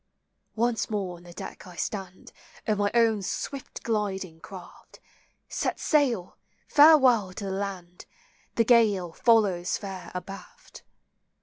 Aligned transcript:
Once 0.55 0.89
more 0.89 1.17
on 1.17 1.21
the 1.21 1.31
deck 1.31 1.67
I 1.67 1.75
stand, 1.75 2.31
Of 2.65 2.79
my 2.79 2.89
own 2.95 3.21
swift 3.21 3.83
gliding 3.83 4.39
craft: 4.39 4.99
Set 5.47 5.79
sail! 5.79 6.39
farewell 6.67 7.33
to 7.33 7.43
the 7.45 7.51
land; 7.51 8.07
The 8.55 8.65
gale 8.65 9.11
follows 9.11 9.77
fair 9.77 10.11
abaft. 10.15 10.81